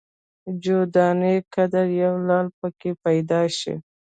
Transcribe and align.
جو 0.63 0.77
دانې 0.95 1.35
قدر 1.53 1.85
یو 2.03 2.13
لعل 2.27 2.47
په 2.59 2.67
کې 2.79 2.91
پیدا 3.03 3.41
شي. 3.57 3.75